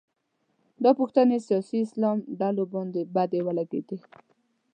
[0.83, 3.97] دا پوښتنې سیاسي اسلام ډلو باندې بدې ولګېدې